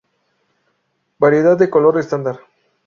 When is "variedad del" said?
1.19-1.69